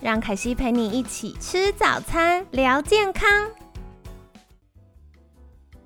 [0.00, 3.28] 让凯西陪你一起吃早餐，聊健康。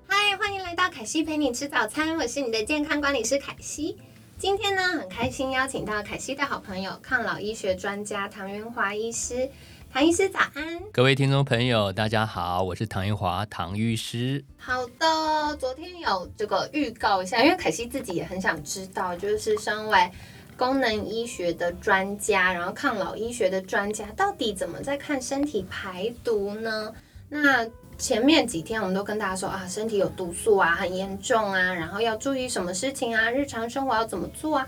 [0.07, 3.97] 嗨，欢迎来到凯西陪你吃早餐，我是你的健康管理师凯西。
[4.37, 9.49] 今天呢，很开心邀请到凯西的好朋友，抗老医学专家唐元华医师。
[9.91, 14.45] 唐医师早安，各位听众朋友，大家好，我是唐元华，唐医师。
[14.57, 20.11] 好的，昨天有这个预告一下，因为凯西自己也很想知道，就是身为
[20.57, 26.93] 功能医学的专家，然后抗老医学的专家，到底怎么在看身体排毒呢？
[27.29, 34.67] 那前面几天我们都跟大家说啊，身体有毒素啊，很严重啊，然后要注意什么事情啊，日常生活要怎么做啊，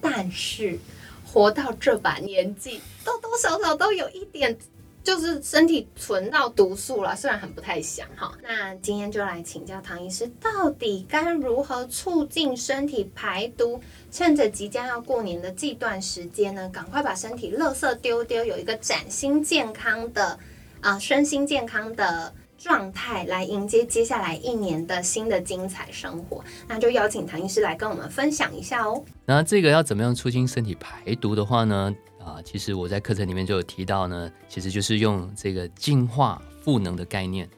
[0.00, 0.78] 但是。
[1.24, 4.54] 活到这把年纪，多多少少都有一点，
[5.02, 8.32] 就是身体存到毒素了，虽然很不太想哈。
[8.42, 13.80] 那今天就来请教唐医师，到底该如何促进身体排毒？
[14.10, 20.38] 趁着即将要过年的这段时间呢，赶快把身体垃圾丢丢，有一个崭新健康的
[20.80, 22.32] 啊，身心健康的。
[22.58, 29.02] 状态来迎接接下来一年的新的精彩生活，那就邀请唐医师来跟我们分享一下哦。
[29.26, 31.92] 那这个要怎么样促进身体排毒的话呢？
[32.24, 37.48] 啊，其实我在课程里面就有提到呢，其实就是用这个净化赋能的概念。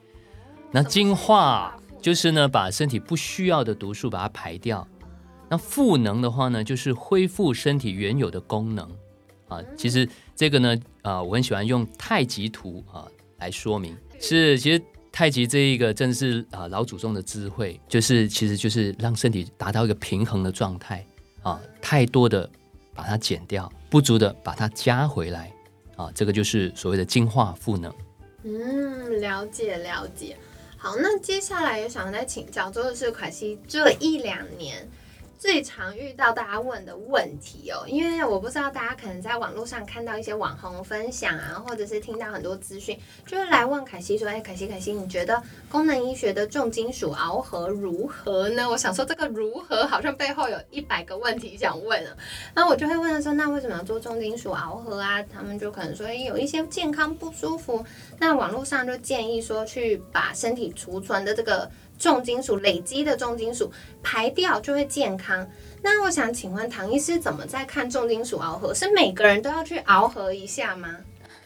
[0.70, 4.87] 那净化就是呢，把身体不需要的毒素把它排掉。
[5.48, 8.89] 那赋能的话呢，就是恢复身体原有的功能。
[9.48, 13.07] 啊，其实这个呢，啊，我很喜欢用太极图啊
[13.39, 13.97] 来说明。
[14.19, 14.83] 是，其实。
[15.17, 21.07] 太极这一个真的是啊老祖宗的智慧，就是其实就是让身体达到一个平衡的状态
[21.45, 22.51] 啊，太多的
[22.95, 25.53] 把它减掉，不足的把它加回来
[25.97, 27.93] 啊，这个就是所谓的进化赋能。
[28.45, 30.37] 嗯，了解了解。
[30.77, 34.89] 好，那接下来也想再请教，就是凯西这一两年。
[35.45, 52.17] 最常遇到大家问的问题哦，因为我不知道大家可能在网络上看到一些网红分享啊，或者是听到很多资讯，就是来问凯西说：“哎，凯西，凯西，你觉得功能医学的重金属螯合如何呢？”我想说这个如何好像背后有一百个问题想问啊，
[52.55, 57.85] 那我就会问他说：“那为什么要做重金属螯合啊？”他们就可能说有一些健康不舒服，
[58.19, 61.71] 那网络上就建议说去把身体储存的这个。
[61.99, 63.73] 重金属累积的重金属
[64.03, 65.47] 排掉就会健康。
[65.83, 68.73] 那我想请问唐医师怎么在看重金属螯合？
[68.75, 70.97] 是每个人都要去螯合一下吗？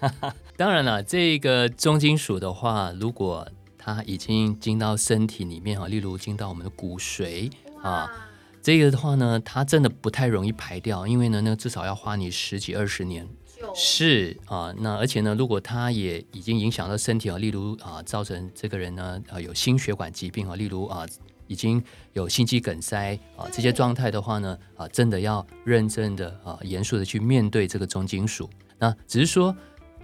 [0.56, 7.50] 当然了，这个重金属的话，如果它已经进到身体里面啊，例如进到我们的骨髓
[7.82, 8.08] 啊，
[8.62, 13.28] 这个的话呢，它真的不太容易排掉，因为呢，那至少要花你十几二十年。
[13.74, 21.06] 是啊，那而且呢，如果他也已经影响到身体啊，例如啊，造成这个人呢啊有心血管疾病啊，例如啊
[21.46, 28.48] 已经有心肌梗塞啊这些状态的话呢啊，真的要认真的啊严肃的去面对这个重金属。
[28.78, 29.56] 那只是说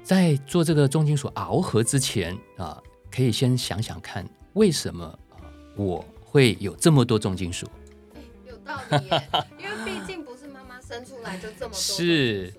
[0.02, 5.36] 在做这个重金属螯合之前啊，可以先想想看，为什么啊
[5.76, 7.68] 我会有这么多重金属？
[8.46, 8.96] 有道理，
[9.58, 11.74] 因为毕竟不是妈妈生出来就这么多。
[11.74, 12.52] 是。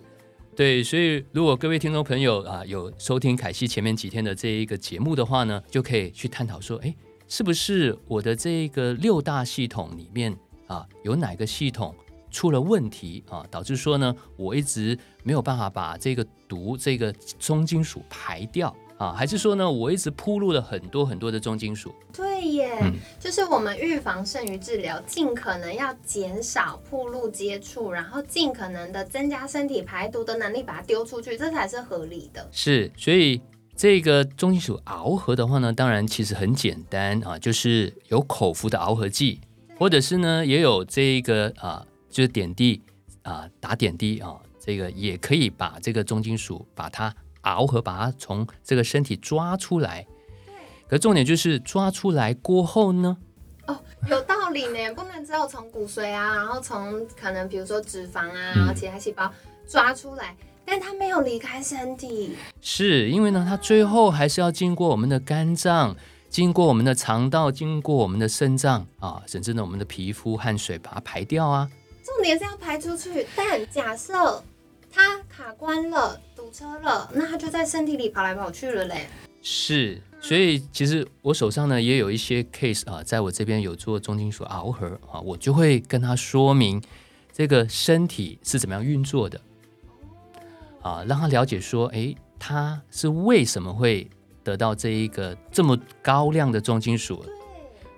[0.55, 6.95] 对，所以如果各位听众朋友啊有收听凯西前面几天的这一个节目的话呢，就可以去探讨说，哎，
[7.27, 10.33] 是不是我的这个六大系统里面
[10.67, 11.93] 啊有哪个系统
[12.31, 18.73] 出了问题啊，导致说呢我一直没有办法把这个毒这个重金属排掉。
[18.97, 21.94] 啊，还是说呢，我一直铺路了很多很多的重金属。
[22.13, 22.79] 对耶，
[23.19, 32.47] 就是我们预防胜于治疗，尽可能要减少铺路接触，然后尽可能的增加身体排毒的能力，把它丢出去，这才是合理的。
[32.53, 33.41] 是，所以
[33.75, 39.41] 这个重金属螯合的话呢，当然其实很简单啊，就是有口服的螯合剂，
[39.78, 42.81] 或者是呢也有这个啊，就是点滴
[43.23, 47.14] 啊，打点滴啊，这个也可以把这个重金属把它。
[47.45, 50.05] 熬合把它从这个身体抓出来，
[50.87, 53.17] 可重点就是抓出来过后呢？
[53.67, 59.31] 哦，有道理呢， 不能只有从骨髓啊，然后从可能比如说脂肪啊，然后其他细胞
[59.67, 62.35] 抓出来，但它没有离开身体。
[62.61, 65.95] 是因为呢，它最后还是要经过我们的肝脏，
[66.29, 71.67] 经过我们的肠道，经过我们的肾脏啊，甚至呢我们的皮肤、汗水把它排掉啊。
[72.03, 74.43] 重点是要排出去，但假设。
[74.97, 79.07] 它卡关了，堵车了，那他就在身体里跑来跑去了嘞。
[79.41, 86.81] 是，所以其实我手上呢也有一些 case 啊，在我这边有做重金属螯合啊，我就会跟他说明
[87.34, 89.41] 这个身体是怎么样运作的，
[90.81, 94.09] 啊，让他了解说，诶，他是为什么会
[94.41, 97.22] 得到这一个这么高量的重金属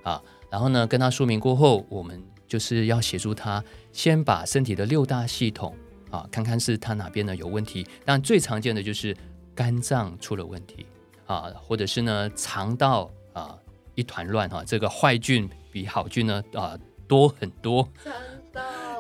[0.02, 0.20] 啊，
[0.50, 5.76] 然后呢跟他说明过后，我们就是要协助他先把身体的六大系统
[6.10, 9.16] 啊，看看是他哪边呢有问题，但最常见的就是
[9.54, 10.86] 肝脏出了问题。
[11.26, 13.58] 啊，或者是呢，肠道啊
[13.96, 17.86] 一团乱哈，这个坏菌比好菌呢啊多很多，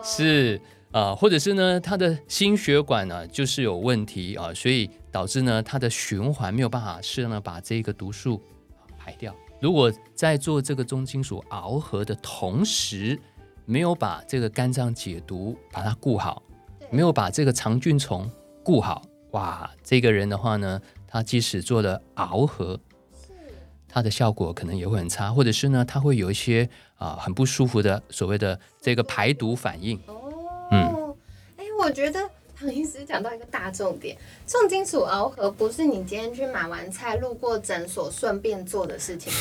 [0.03, 0.59] 是
[0.91, 8.41] 啊，或者是呢，他的心血管呢就是有问题啊，所以导致呢他的循环没有办法适当的把这个毒素
[8.97, 9.33] 排掉。
[9.61, 13.17] 如果在做这个重金属螯合的同时，
[13.63, 16.43] 没有把这个肝脏解毒把它顾好，
[16.89, 18.29] 没有把这个肠菌虫
[18.63, 19.01] 顾好，
[19.31, 20.81] 哇，这个人的话呢。
[21.09, 22.77] 他即使做了螯合，
[23.87, 29.97] 他的效果可能也会很差，或者是呢，他会有一些啊很不舒服的所谓的这个排毒反应。
[30.07, 30.33] 哦，
[30.69, 31.15] 嗯，
[31.55, 32.19] 哎，我觉得
[32.59, 34.17] 唐医师讲到一个大重点，
[34.47, 39.31] 重金属螯合不是你今天去买完菜路过诊所顺便做的事情。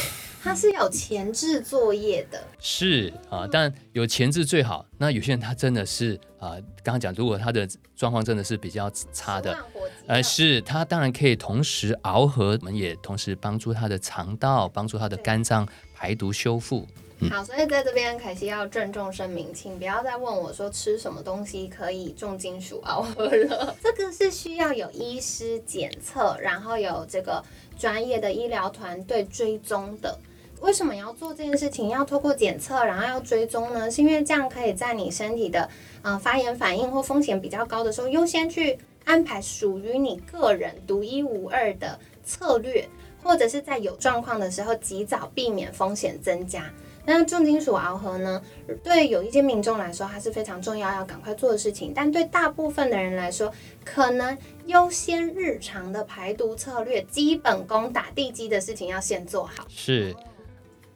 [0.43, 4.87] 它是有前置作业的，是啊，但有前置最好。
[4.99, 6.53] 那有些人他真的是啊，
[6.85, 7.67] 刚刚讲，如果他的
[7.97, 9.59] 状况真的是比较差的，
[10.07, 16.87] 呃，是他当然可以同时螯合，我们也同时帮助他的肠道，帮助他的肝脏排毒修复。
[17.31, 27.43] 好，所以在这边凯西要郑重声明，请不要再问我说吃什么东西可以重金属熬合了， 这个是需要有医师检测，然后有这个
[27.79, 30.19] 专业的医疗团队追踪的。
[30.61, 31.89] 为什么要做这件事情？
[31.89, 33.91] 要透过检测，然后要追踪呢？
[33.91, 35.69] 是因为这样可以在你身体的
[36.03, 42.89] 呃发炎反应或风险比较高的时候，优先去安排属于你个人独一无二的策略，
[43.27, 46.71] 或者是在有状况的时候及早避免风险增加。
[47.05, 48.43] 那重金属螯合呢？
[48.83, 53.53] 对有一些民众来说，它是非常重要要赶快做的事情，但对大部分的人来说，
[53.85, 54.37] 可能
[54.67, 59.65] 优先日常的排毒策略、基本功、打地基的事情要先做好。
[59.69, 60.15] 是。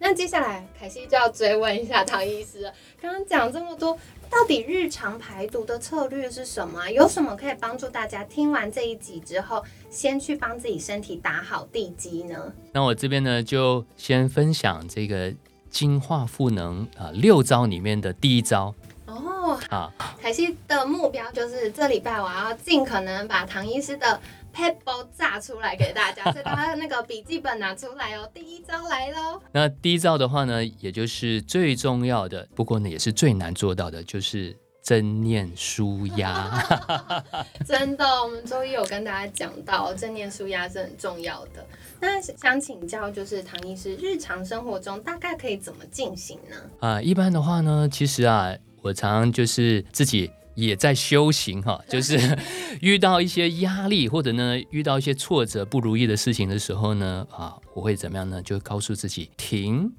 [0.02, 2.62] 那接下来凯西就要追问一下唐医师，
[3.00, 3.96] 刚刚讲这么多，
[4.30, 6.88] 到底日常排毒的策略是什么？
[6.88, 12.52] 有什么可以帮助大家听完这一集之后，先去帮自己身体打好地基呢？
[12.72, 15.34] 那我这边呢，就先分享这个
[15.68, 18.72] 精化赋能啊六招里面的第一招。
[19.06, 19.92] 哦，好，
[20.22, 24.20] 凯西的目标就是这礼拜我要尽可能把唐医师的。
[24.54, 28.28] Pebble 炸出来给大家， 所以大家那个笔记本拿出来哦。
[28.34, 29.40] 第一招来喽。
[29.52, 36.64] 那第一招的话呢，也就是最重要的，不过呢也是最难做到的，就是正念舒压。
[37.66, 41.66] 真的，我们周一有跟大家讲到，正念舒压是很重要的。
[42.00, 46.56] 那想请教，就是唐医师，日常生活中大概可以怎么进行呢？
[46.80, 50.30] 啊，一般的话呢，其实啊，我常就是自己。
[50.54, 52.18] 也在修行哈， 就是
[52.80, 58.42] 遇到一些压力或者呢遇到一些挫折不如意的事情的时候呢，啊，我会怎么样呢？
[58.42, 59.90] 就告诉自己停、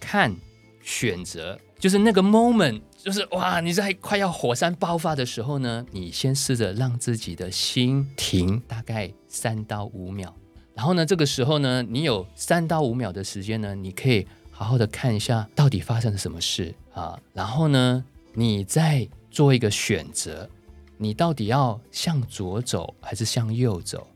[0.00, 0.34] 看、
[0.82, 10.32] 选择，就是那个 moment，就是哇，你在快要火山爆发的时候呢，你先试着让自己的心停大概三到五秒，
[10.74, 18.04] 然后呢，这个时候呢，你有三到五秒的时间呢，你可以好好的看一下到底发生了什么事啊，然后呢，
[18.38, 19.08] 你在。
[19.30, 20.48] 做一个选择，
[20.96, 24.08] 你到底要向左走还是向右走？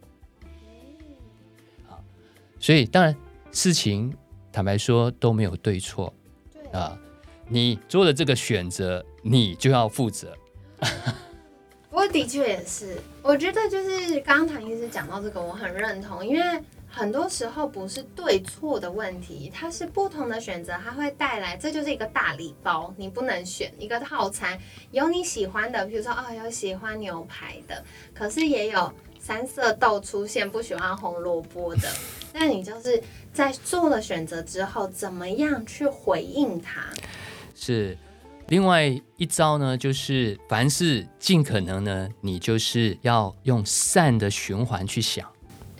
[1.87, 2.03] 好，
[2.59, 3.15] 所以当然
[3.53, 4.13] 事情
[4.51, 6.13] 坦白说都没有对错，
[6.73, 6.99] 啊，
[7.47, 10.35] 你做的这个选择，你就要负责。
[11.91, 16.41] 不过的确也是，我觉得就是刚刚唐医师讲到这个，我很认同，因为。
[16.95, 24.59] 很多时候不是对错的问题，它是不同的选择，它会带来，这就是一个大礼包，你不能选一个套餐，
[24.91, 27.83] 有你喜欢的，比如说哦，有喜欢牛排的，
[28.13, 31.89] 可是也有三色豆出现，不喜欢红萝卜的，
[32.35, 36.85] 那你就是在做了选择之后，怎么样去回应它？
[37.55, 37.97] 是
[38.49, 38.85] 另外
[39.17, 45.27] 一招呢，就是凡事尽可能呢，你就是要用善的循环去想。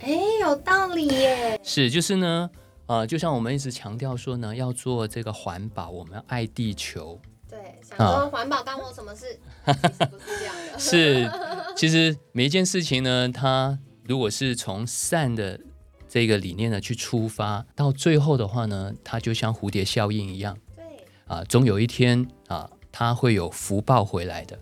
[0.03, 1.61] 哎，有道理耶！
[1.63, 2.51] 是，就是呢，
[2.87, 7.21] 呃，就像我们一直强调说呢，要做这个环保，我们要爱地球。
[7.49, 9.39] 对，想说环保干我什么事？
[9.65, 10.79] 其实不是这样的。
[10.79, 11.31] 是，
[11.77, 15.61] 其实每一件事情呢，它如果是从善的
[16.09, 20.59] 这个理念呢去出发，到最后的话呢，它就像蝴蝶效应一样。
[20.75, 20.85] 对。
[21.29, 24.59] 啊，总有一天啊，它会有福报回来的。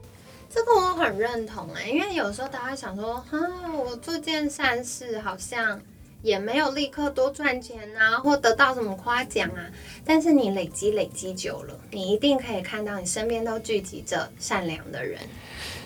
[0.53, 5.81] 这个我很认同哎，因为有时候大家想说，啊，我做件善事好像
[6.23, 9.71] 也没有立刻多赚钱啊，或得到什么夸奖啊。
[10.05, 15.21] 但是你累积累积久了，你一定可以看到你身边都聚集着善良的人。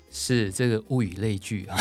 [0.09, 1.77] 是这个物以类聚啊。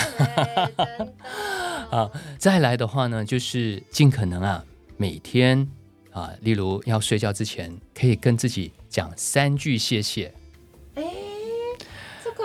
[1.90, 4.62] 啊， 再来的话呢，就是尽可能啊，
[4.98, 5.66] 每天
[6.10, 10.34] 啊，例如要睡觉之前，可以跟自己讲三句谢谢。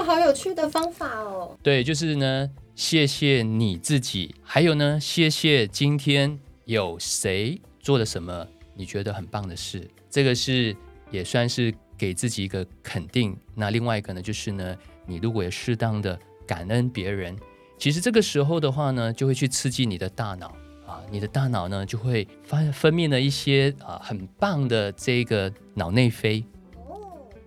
[0.10, 1.56] 好有趣的方法哦！
[1.62, 10.75] 对，就是呢，谢谢你自己，还有呢，谢谢今天有谁做了什么你觉得很棒的事，这个是
[11.12, 13.38] 也算是给自己一个肯定。
[13.54, 14.75] 那另外一个呢，就是呢，
[15.06, 17.38] 你如果有适当的感恩别人，
[17.78, 20.48] 其实这个时候的话呢，就会去刺激你的大脑
[20.88, 26.44] 啊，你的大脑呢就会发分泌了一些啊很棒的这个脑内啡
[26.88, 26.98] 哦，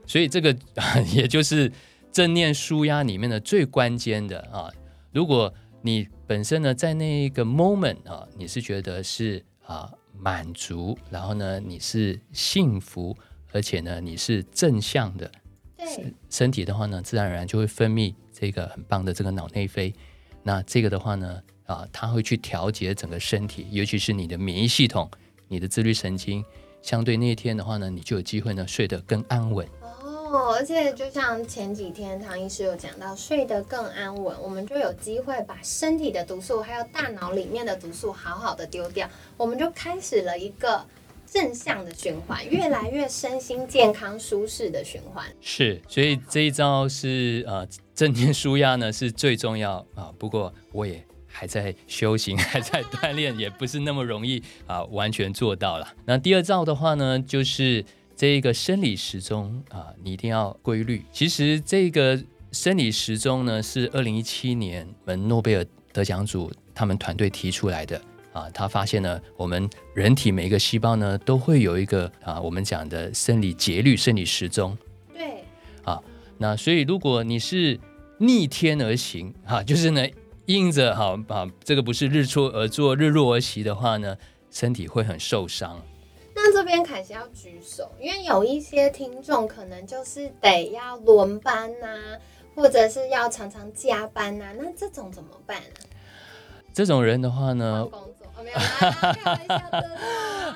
[0.07, 0.57] 所以这个
[1.13, 1.73] 也就是。
[2.13, 4.71] 正念舒压里面的最关键的啊，
[5.13, 13.17] 如果你本身呢在那一个 moment 啊，你是觉得是啊满足，然后呢你是幸福，
[13.51, 15.31] 而且呢你是正向的，
[15.77, 19.93] 对身体的话呢，自然而然就会分泌这个很棒的这个脑内啡。
[20.43, 25.11] 那这个的话呢啊，它会去调节整个身体，尤其是你的免疫系统、
[25.49, 26.45] 你的自律神经，
[26.83, 29.67] 相对那一天的话呢，你就有机会呢睡得更安稳。
[30.33, 40.83] 哦，而且就像前几天唐医师有讲到，睡得更安稳，我们就有机会把身体的毒素还有大脑里面的毒素好好的丢掉，我们就开始了一个
[41.27, 45.27] 正向的循环，越来越身心健康舒适的循环。
[45.43, 50.11] 是，所以这一招是呃正念舒压呢是最重要啊。
[50.19, 55.93] 不过我也还在修行，还在锻炼，也不是那么容易啊完全做到了。
[56.07, 57.85] 那第二招的话呢，就是。
[58.23, 61.05] 这一个生理时钟啊，你一定要规律。
[61.11, 62.17] 其实这个
[62.53, 68.01] 生理时钟呢，是二零一七年我们诺贝尔得奖组他们团队提出来的
[68.33, 68.49] 啊。
[68.51, 74.79] 他发现呢，我们人体每一个细胞呢，都会有一个啊，我们讲的生理节律、生理时钟。
[75.13, 75.43] 对。
[75.83, 76.01] 啊，
[76.39, 77.77] 那所以如果你是
[78.19, 80.07] 逆天而行哈，就是呢，
[80.47, 84.17] 硬着哈啊，这个不是日出而作、日落而息的话呢，
[84.49, 85.83] 身体会很受伤。
[86.53, 92.19] 那这边凯西要举手，因为有一些听众可能就是得要轮班呐，
[92.55, 95.81] 或者是要常常加班呐，那这种怎么办呢？
[96.75, 98.57] 这种人的话呢，工作没有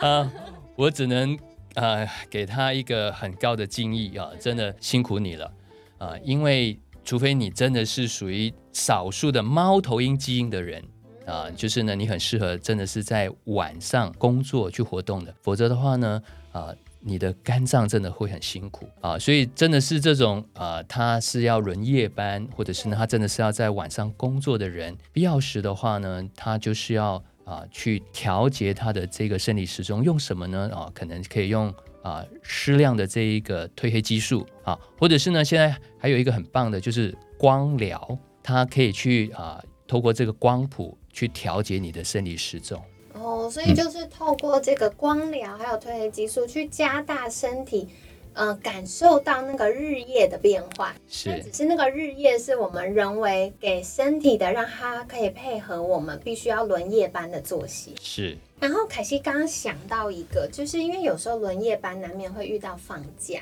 [0.06, 0.30] 啊，
[0.76, 1.38] 我只能
[1.74, 5.50] 啊给他一个很高的敬意啊，真的辛苦你了
[5.96, 10.84] 啊，因为除非你真的是属于少数的猫头鹰基因的人。
[11.26, 19.18] 啊，就是呢，你很适合真的是在晚上工作去活动的，否则的话呢，啊，你的肝脏真的会很辛苦啊。
[19.18, 30.70] 所以真的是这种啊，他是要轮夜班，或者是呢，他真的是要在晚上工作的人，必要时的话呢，他就是要啊去调节他的这个生理时钟，用什么呢？
[30.72, 40.96] 啊，可能可以用啊适量的这一个褪黑激素啊，或者是呢，现在还有一个很棒的就是光疗，它可以去啊透过这个光谱。
[41.16, 42.78] 去调节你的生理时钟
[43.14, 47.88] 哦，所以就是透过这个光疗还有褪黑激素去加大身体，
[48.34, 50.94] 呃，感受到那个日夜的变化。
[51.08, 57.94] 是，只是那个日夜是我们人为给身体的，让它可以配合我们必须要轮夜班的作息。
[57.98, 58.36] 是。
[58.60, 63.40] 然后凯西刚刚想到一个，就是因为有时候轮夜班难免会遇到放假，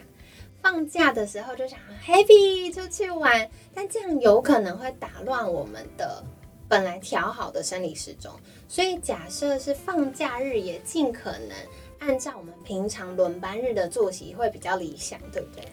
[0.64, 6.25] 放假的时候就想 happy 出去玩，但这样有可能会打乱我们的。
[6.66, 8.33] 本来调好的生理时钟，
[8.66, 11.50] 所以假设是放假日，也尽可能
[11.99, 15.68] 按照我们平常轮班日的作息会比较理想，对不对？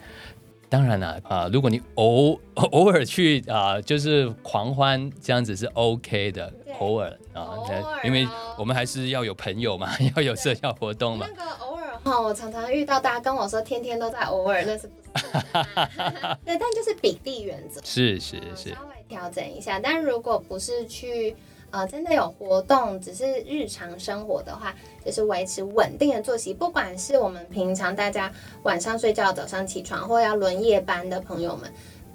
[0.67, 7.55] 当然了啊，如果你偶偶尔去啊，就是狂欢这样子是 OK 的，偶尔啊，
[8.03, 11.25] 因为我们还是要有朋友嘛， 要有社交活动嘛。
[11.29, 11.49] 那个
[12.03, 15.23] 偶尔哈，我常常遇到大家跟我说天天都在偶尔，那是不是？
[16.45, 18.69] 对，但就是比例原则，是是是。
[18.69, 21.35] 稍微调整一下，但如果不是去
[21.69, 24.73] 呃真的有活动，只是日常生活的话，
[25.05, 26.53] 就是维持稳定的作息。
[26.53, 28.31] 不管是我们平常大家
[28.63, 31.71] 晚上睡觉、早上起床，或要轮夜班的朋友们，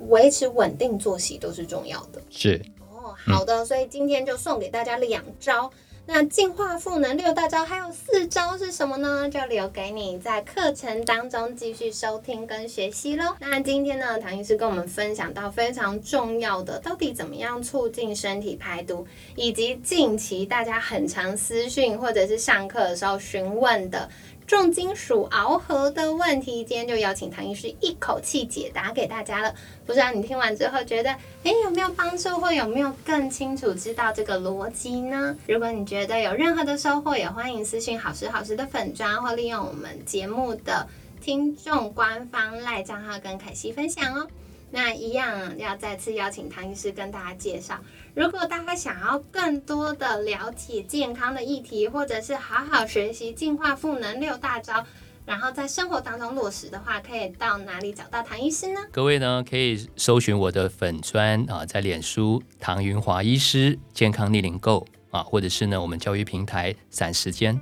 [0.09, 2.21] 维持稳定作息都是重要的。
[2.31, 5.71] 是哦，好的，所以今天就送给大家两招。
[6.09, 9.29] 那进化赋能六大招还有四招是什么呢？
[9.29, 13.35] 就留给你在课程当中继续收听跟学习喽。
[13.41, 24.09] 那今天呢，唐医师跟我们分享到非常重要的，到底怎么样促进身体排毒，以及近期大家很常私讯或者是上课的时候询问的
[24.47, 29.53] 重金属螯合的问题，今天就邀请唐医师一口气解答给大家了。
[29.85, 31.11] 不知道你听完之后觉得，
[31.43, 35.37] 诶有没有帮助，或有没有更清楚知道这个逻辑呢？
[35.49, 40.87] 如果你觉得有任何的收获，也欢迎私信好时好时的粉砖，或利用我们节目的
[41.21, 44.29] 听众官方赖账号跟凯西分享哦。
[44.71, 47.79] 那一样要再次邀请唐医师跟大家介绍。
[48.15, 54.85] 如果大家想要更多的了解健康的议题，或者是好好学习进化赋能六大招，
[55.25, 58.81] 然后在生活当中落实的话，可以到哪里找到唐医师呢？
[58.91, 67.59] 各位呢可以搜寻我的粉砖啊，在脸书唐云华医师健康逆龄购啊，或者是呢我们教育平台散时间。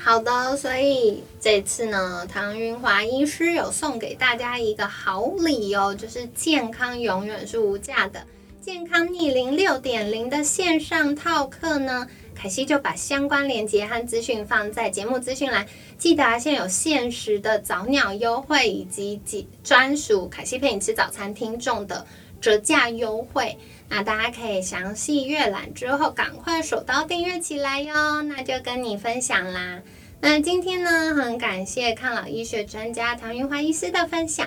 [0.00, 8.24] 好的，所以这次呢，唐云华医师有送给大家一个好礼哦，就是健康永远是无价的
[8.60, 12.06] 健康逆龄六点零的线上套课呢。
[12.34, 15.66] 凯西就把相关链接和资讯放在节目资讯栏，
[15.98, 22.06] 记得啊，现在有限时的早鸟优惠，以及几专属凯西陪你吃早餐听众的
[22.40, 23.56] 折价优惠。
[23.88, 28.22] 那大家可以详细阅览之后，赶快手刀订阅起来哟。
[28.22, 29.80] 那就跟你分享啦。
[30.20, 34.46] 那今天呢，很感谢抗老医学专家唐云华医师的分享。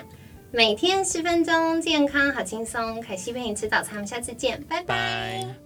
[0.50, 3.00] 每天十分钟，健康好轻松。
[3.00, 5.61] 凯西陪你吃早餐，我们下次见，拜拜。